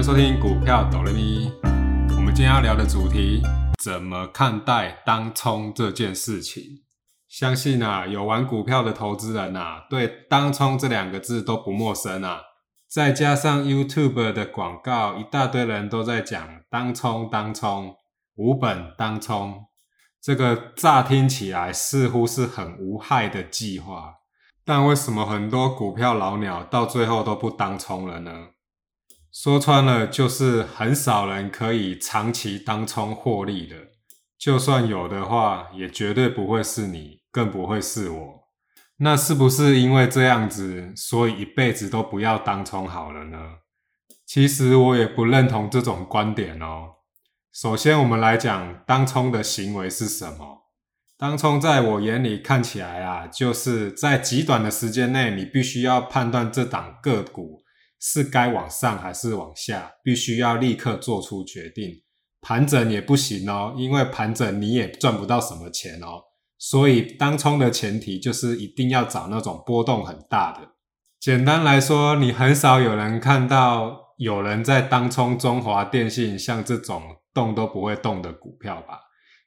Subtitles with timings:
[0.00, 1.52] 迎收听股票抖了咪。
[2.16, 3.42] 我们今天要聊的主题，
[3.84, 6.62] 怎么看待当冲这件事情？
[7.28, 12.40] 相信啊，有玩股票的投资人啊，对当冲这两个字都不陌生啊。
[12.88, 17.94] 再加上 YouTube 的广告，一大堆人都在讲当冲、当冲、
[18.36, 19.66] 无本当冲，
[20.22, 24.14] 这个乍听起来似乎是很无害的计划，
[24.64, 28.46] 但为什么很多股票老鸟到最后都不当冲了呢？
[29.32, 33.76] 说穿了，就是很少人可以长期当冲获利的。
[34.36, 38.40] 就算有的话，也绝对不会是你，更不会是我。
[38.96, 43.38] 那是不是因为这样子，所以一辈子都不要当冲好了呢？
[44.26, 46.96] 其实我也不认同这种观点哦。
[47.52, 50.70] 首先，我们来讲当冲的行为是什么。
[51.16, 57.62] 当冲在我眼里看起来啊，就是在极短的时间内，你必须要判断这档个股。
[58.00, 62.02] 是该往上还是往下，必须要立刻做出决定。
[62.40, 66.22] 盘整也不行哦，因为盘整你也赚不到什么钱哦。
[66.58, 70.60] 所以当冲的前提就是一定要找那种波动很大的。
[71.20, 77.02] 简单来说，你很少有人看到有人在当冲中华电信像这种
[77.34, 78.98] 动都不会动的股票吧？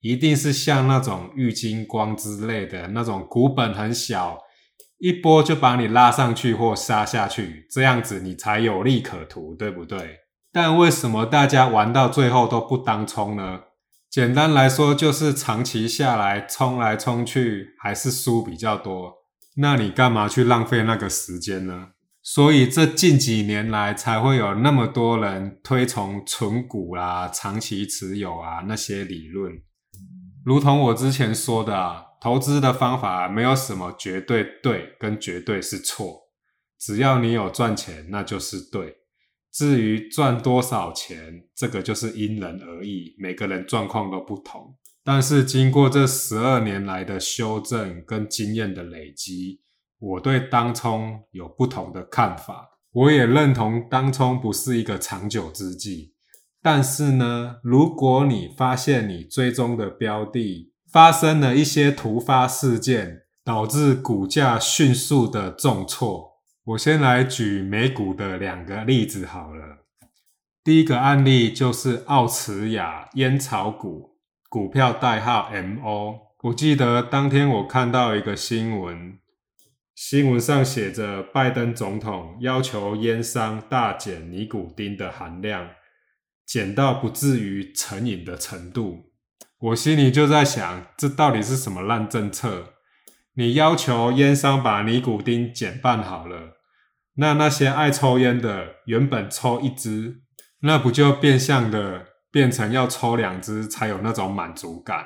[0.00, 4.38] 一定是像那种玉金光之类的那种股本很小。
[4.98, 10.18] 一波就把你拉上去或杀下去，这样子你才有利可图，对不对？
[10.52, 13.60] 但为什么大家玩到最后都不当冲呢？
[14.10, 19.12] 简单来说，就是长期下来冲来冲去还是输比较多。
[19.56, 21.90] 那你干嘛去浪费那个时间呢？
[22.22, 29.52] 所以这近几年来才会有那么多人推崇存股啦、长期持有啊那些理论，
[30.44, 32.07] 如同我之前说的啊。
[32.20, 36.28] 投资的方法没有什么绝对对跟绝对是错，
[36.78, 38.96] 只要你有赚钱，那就是对。
[39.50, 44.76] 至于赚多少钱，这个就是因人而异，每个人状况都不同。
[45.02, 49.62] 但是经过这十二年来的修正跟经验的累积，
[49.98, 52.68] 我对当冲有不同的看法。
[52.92, 56.14] 我也认同当冲不是一个长久之计，
[56.62, 66.40] 但是呢，如果你发现你追踪的标的，发生了一些突发事件，导致股价迅速的重挫。
[66.64, 69.86] 我先来举美股的两个例子好了。
[70.64, 74.16] 第一个案例就是奥茨雅烟草股，
[74.48, 76.16] 股票代号 MO。
[76.42, 79.20] 我记得当天我看到一个新闻，
[79.94, 85.70] 新闻上写着拜登总统要求烟商大减尼古丁的含量，
[86.44, 89.07] 减到不至于成瘾的程度。
[89.60, 92.74] 我心里就在想，这到底是什么烂政策？
[93.34, 96.58] 你要求烟商把尼古丁减半好了，
[97.14, 100.22] 那那些爱抽烟的原本抽一支，
[100.60, 105.04] 那不就变相的变成要抽两支才有那种满足感？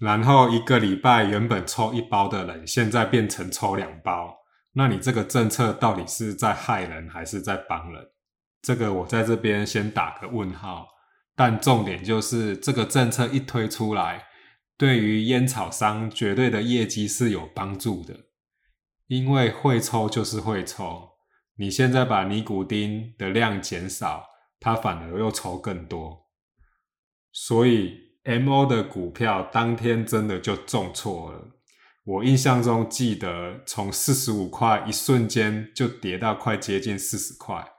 [0.00, 4.34] 然后一个礼拜原本抽一包的人，现在变成抽两包，
[4.72, 8.02] 那你这个政策到底是在害人还是在帮人？
[8.62, 10.86] 这个我在这边先打个问号。
[11.36, 14.24] 但重点就是这个政策一推出来，
[14.78, 18.14] 对于烟草商绝对的业绩是有帮助的，
[19.06, 21.10] 因为会抽就是会抽，
[21.58, 24.24] 你现在把尼古丁的量减少，
[24.58, 26.26] 它反而又抽更多，
[27.30, 27.94] 所以
[28.24, 31.52] M O 的股票当天真的就重挫了。
[32.04, 37.75] 我印象中记得从四十五块一瞬间就跌到快接近四十块。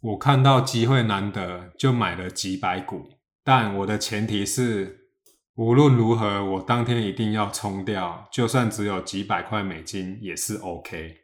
[0.00, 3.04] 我看到机会难得，就买了几百股，
[3.42, 5.08] 但我的前提是，
[5.56, 11.16] 无论如何，我当天一定要冲掉，就算只有几百块美金也是 OK。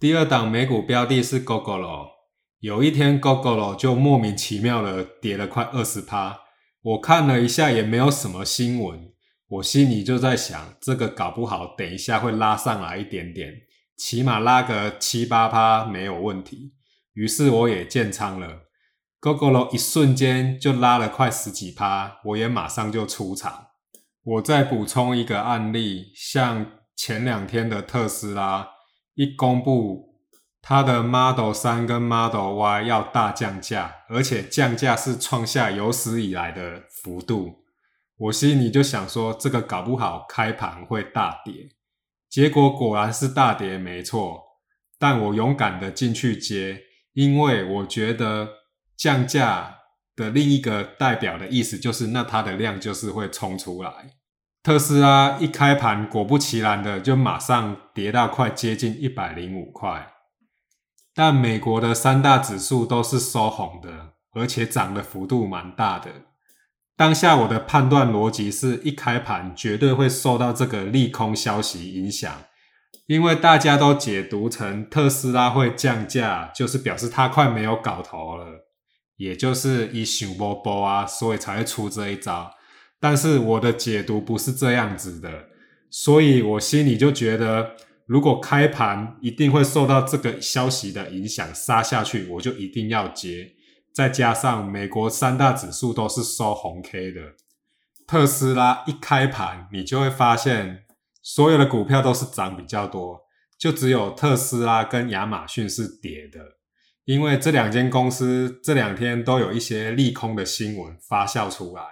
[0.00, 2.06] 第二档美股标的是 Google，
[2.60, 6.38] 有一天 Google 就莫名其妙的跌了快二十趴，
[6.82, 9.12] 我看了一下也没有什么新闻，
[9.48, 13.52] 我心里就在想，这个搞不好等一下会拉上来一点点，
[13.96, 16.72] 起码拉个七八趴没有问题。
[17.18, 18.68] 于是我也建仓了
[19.18, 23.70] ，Google 一瞬间就拉了快十几趴，我也马上就出场。
[24.22, 28.68] 我再补充一个案例，像前两天的特斯拉
[29.14, 30.14] 一公布，
[30.62, 37.64] 它的 Model 三跟 Model Y 要大降价，而且降价是创下有史以来的幅度，
[38.16, 41.70] 我心里就想说，这个搞不好开盘会大跌。
[42.30, 44.40] 结果果然是大跌，没错。
[45.00, 46.84] 但我勇敢的进去接。
[47.18, 48.48] 因为我觉得
[48.96, 49.78] 降价
[50.14, 53.90] 的另一个代表的意思就是，那它的量就是会冲出来。
[54.62, 60.12] 特斯拉一开盘，果不其然的就马上跌到快接近一百零五块。
[61.12, 66.12] 但美国的三大指数都是收红的，而且涨的幅度蛮大的。
[66.96, 72.32] 当下我的判断逻辑是一开盘绝对会受到这个利空消息影响，
[73.08, 78.66] 因为大家都解读成特斯拉会降价，就是表示它快没有搞头了，
[79.16, 82.50] 也就是一想波波啊，所以才会出这一招。
[83.00, 85.46] 但是我的解读不是这样子的，
[85.90, 87.70] 所以我心里就觉得，
[88.04, 93.52] 如果开盘一定会受到这个消息的影响杀下去，我就一定要接。
[93.94, 97.20] 再加上美国三大指数都是收红 K 的，
[98.06, 100.84] 特斯拉一开盘，你就会发现
[101.22, 103.20] 所有的股票都是涨比较多，
[103.58, 106.38] 就只有特斯拉跟亚马逊是跌的，
[107.04, 111.82] 因为这两间公司这两天都有一些利空的新闻发酵出来。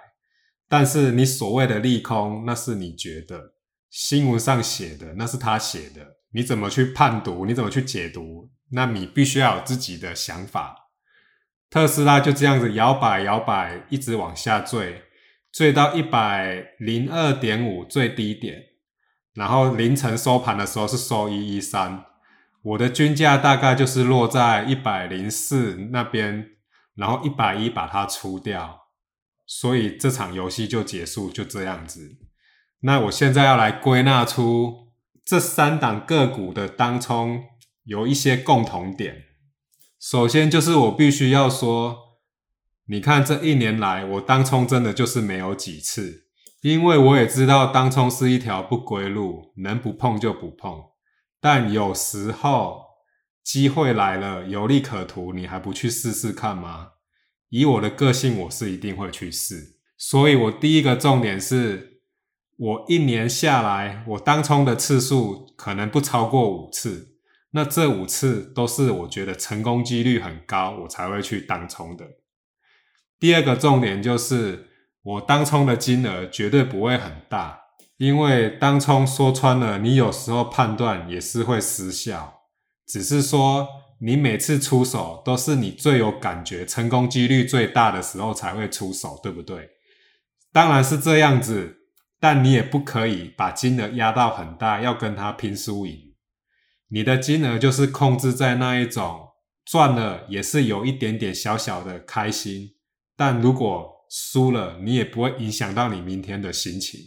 [0.69, 3.53] 但是你所谓的利空，那是你觉得
[3.89, 7.45] 新闻上写的，那是他写的，你怎么去判读？
[7.45, 8.49] 你怎么去解读？
[8.71, 10.75] 那你必须要有自己的想法。
[11.69, 15.03] 特斯拉就这样子摇摆摇摆，一直往下坠，
[15.53, 18.61] 坠到一百零二点五最低点，
[19.37, 22.05] 然后凌晨收盘的时候是收一一三，
[22.63, 26.53] 我的均价大概就是落在一百零四那边，
[26.95, 28.87] 然后一百一把它出掉，
[29.45, 32.17] 所以这场游戏就结束，就这样子。
[32.79, 34.87] 那我现在要来归纳出
[35.23, 37.43] 这三档个股的当冲
[37.83, 39.25] 有一些共同点。
[39.99, 41.95] 首先就是我必须要说，
[42.87, 46.26] 你看这一年来，我当冲真的就是没有几次，
[46.61, 50.83] 因为我也知道当冲是一条不归路，能不碰就不碰。
[51.39, 52.83] 但有时候
[53.43, 56.89] 机会来了，有利可图，你还不去试试看吗？
[57.49, 59.77] 以我的个性，我是一定会去试。
[59.97, 62.01] 所以我第一个重点是，
[62.57, 67.19] 我一年下来，我当冲的次数可能不超过五次。
[67.51, 72.05] 那这五次都是我觉得成功几率很高，我才会去当冲的。
[73.19, 74.67] 第二个重点就是，
[75.07, 77.57] 我当冲的金额绝对不会很大，
[77.95, 82.41] 因为当冲说穿了，你有时候判断也是会失效，
[82.85, 83.65] 只是说
[84.01, 89.69] 你每次出手都是你最有感觉、成功几率最大的时候才会出手，对不对？
[90.51, 91.77] 当然是这样子，
[92.19, 95.97] 但你也不可以把金额压到很大，要跟他拼输赢。
[96.89, 99.29] 你的金额就是控制在那一种
[99.63, 102.71] 赚了也是有一点点小小的开心，
[103.15, 106.99] 但如果输了，你也不会影响到你明天的心情。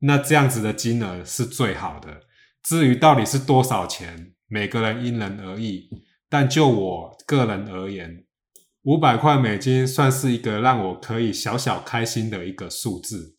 [0.00, 2.22] 那这样子的金额是最好的。
[2.62, 5.88] 至于到底是多少钱，每个人因人而异。
[6.28, 8.24] 但就我个人而言，
[8.82, 13.36] 五百块美金算是一个让我可以小小开心的一个数字。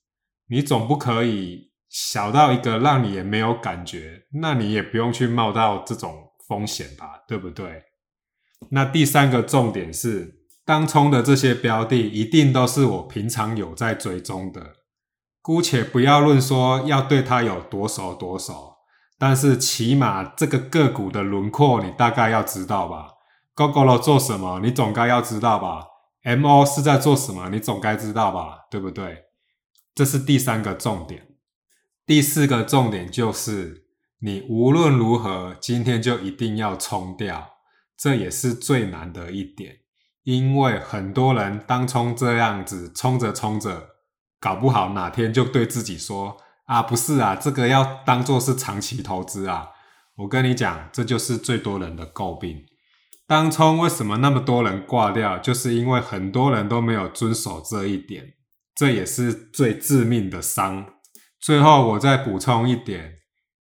[0.47, 1.67] 你总不可以。
[1.89, 6.13] 小到一个让你也没有感觉，那你也不用去冒到这种
[6.45, 7.81] 风险吧，对不对？
[8.71, 10.37] 那第三个重点是，
[10.67, 14.73] 当冲的这些标的一定都是我平常有在追踪的。
[15.41, 18.73] 姑且不要论说要对它有多熟多熟，
[19.17, 23.11] 但是起码这个个股的轮廓你大概要知道吧
[23.55, 25.85] ？GoGo 做什么，你总该要知道吧
[26.25, 28.65] ？MO 是在做什么，你总该知道吧？
[28.69, 29.19] 对不对？
[29.95, 31.29] 这是第三个重点。
[32.05, 33.85] 第四个重点就是，
[34.19, 37.51] 你无论如何今天就一定要冲掉，
[37.97, 39.77] 这也是最难的一点。
[40.27, 43.91] 因为很多人当冲这样子冲着冲着，
[44.41, 46.36] 搞不好哪天就对自己说
[46.67, 49.69] ：“啊，不是啊，这个要当做是长期投资啊。”
[50.17, 52.65] 我跟你讲，这就是最多人的诟病。
[53.25, 58.34] 当冲为什么那么多人挂掉，就是因为很多人都没有遵守这一点，
[58.75, 60.88] 这也是最致命的伤。
[61.39, 63.19] 最后，我再补充一点：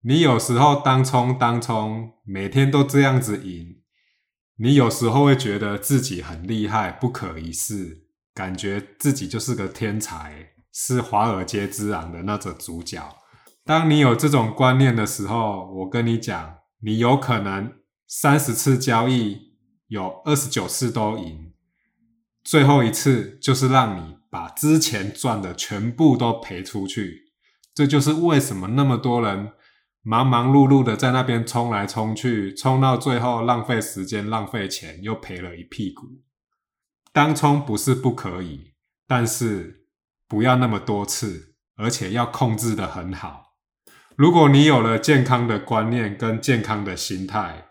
[0.05, 3.82] 你有时候当冲当冲，每天都这样子赢，
[4.63, 13.03] 你有时候会觉得自己很厉害、不可一世，感觉自己就是个天才，是华尔街之狼的那种主角。
[13.65, 17.73] 当你有这种观念的时候，我跟你讲，你有可能
[18.07, 19.57] 三十次交易
[19.89, 21.53] 有二十九次都赢，
[22.45, 27.33] 最后一次就是让你把之前赚的全部都赔出去。
[27.75, 29.51] 这就是为什么那么多人
[30.05, 36.07] 忙忙碌碌的在那边冲来冲去，冲到最后浪费时间、浪费钱，又赔了一屁股。
[37.13, 38.73] 当冲不是不可以，
[39.07, 39.87] 但是
[40.27, 43.53] 不要那么多次，而且要控制的很好。
[44.17, 47.67] 如果你有了健康的观念跟健康的心态，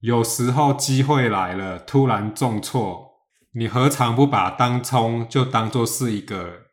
[0.00, 3.10] 有时候机会来了，突然重挫，
[3.52, 6.65] 你何尝不把当冲就当做是一个？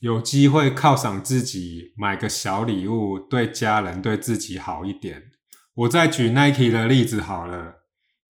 [0.00, 5.22] 有机会犒赏自己，买个小礼物，对家人、对自己好一点。
[5.74, 7.76] 我再举 Nike 的例子好了，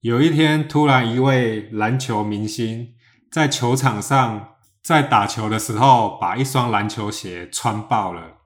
[0.01, 2.95] 有一天，突然一位篮球明星
[3.31, 8.39] 在球场上在打球的时候，把一双篮球鞋穿爆了，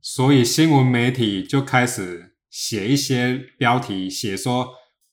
[0.00, 4.68] 所以新闻媒体就开始写一些标题，写说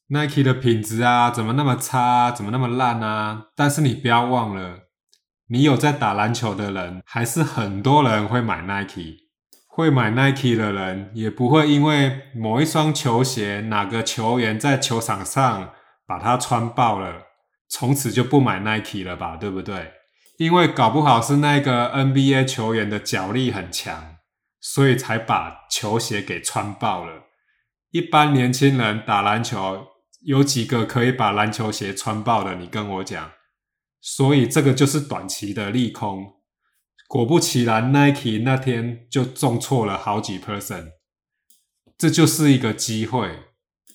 [0.09, 3.47] Nike 的品质啊，怎么那么差，怎么那么烂啊？
[3.55, 4.90] 但是你不要忘了，
[5.51, 9.17] 你有在打篮球的人，还是很多人会买 Nike。
[9.67, 15.73] 会买 Nike 的人，也不会因为某一双球鞋，哪个球员在球场上
[16.07, 17.23] 把它穿爆了，
[17.69, 19.35] 从此就不买 Nike 了吧？
[19.35, 19.91] 对不对？
[20.37, 24.15] 因为搞不好是那个 NBA 球员的脚力很强，
[24.61, 27.23] 所以才把球鞋给穿爆了。
[27.91, 29.87] 一般年轻人打篮球，
[30.25, 32.55] 有几个可以把篮球鞋穿爆的？
[32.55, 33.31] 你跟我讲。
[34.01, 36.33] 所以这个就是短期的利空。
[37.07, 40.87] 果不其然，Nike 那天就中错了好几 percent，
[41.97, 43.29] 这就是一个机会。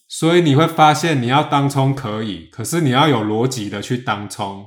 [0.08, 4.66] 所以你会发现，你要当冲可以，可是你要有逻辑的去当冲，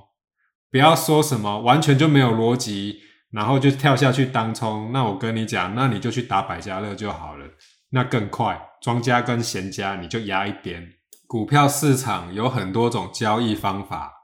[0.70, 3.00] 不要说什么完全就没有逻辑，
[3.32, 4.92] 然后就跳下去当冲。
[4.92, 7.46] 那我跟你讲，那你就去打百家乐就好了，
[7.92, 8.60] 那更快。
[8.82, 10.86] 庄家跟闲家你就压一边。
[11.28, 14.19] 股票市场有很多种交易方法。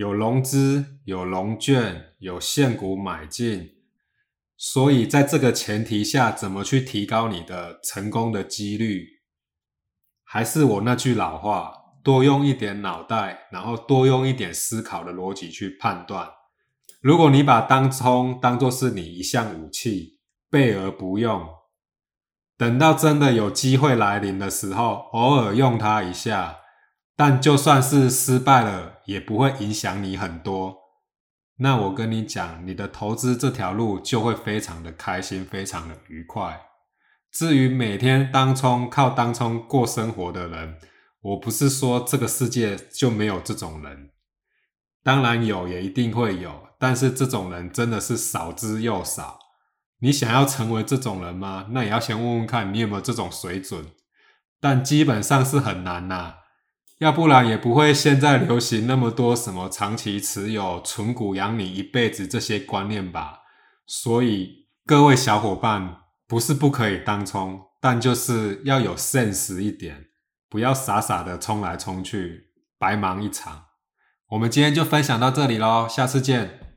[0.00, 3.72] 有融资，有融券，有现股买进，
[4.56, 9.06] 所以在这个前提下，怎么去提高你的成功的几率？
[10.24, 16.30] 还是我那句老话，多用一点脑袋，然后多用一点思考的逻辑去判断。
[17.02, 21.46] 如果你把当冲当做是你一项武器，备而不用，
[22.56, 26.59] 等到真的有机会来临的时候，偶尔用它一下。
[27.20, 30.74] 但就算是失败了，也不会影响你很多。
[31.58, 36.62] 那我跟你讲，你的投资这条路就会非常的开心，非常的愉快。
[37.30, 40.78] 至于每天当冲靠当冲过生活的人，
[41.20, 44.12] 我不是说这个世界就没有这种人，
[45.04, 46.68] 当然有，也一定会有。
[46.78, 49.38] 但是这种人真的是少之又少。
[49.98, 51.66] 你想要成为这种人吗？
[51.72, 53.84] 那也要先问问看你有没有这种水准。
[54.58, 56.36] 但基本上是很难呐。
[57.00, 63.38] 要不然也不会现在流行那么多什么长期持有、存股养你一辈子这些观念吧。
[63.86, 65.96] 所以各位小伙伴，
[66.28, 70.08] 不是不可以当冲，但就是要有现实一点，
[70.50, 73.64] 不要傻傻的冲来冲去，白忙一场。
[74.28, 76.69] 我们今天就分享到这里喽，下次见。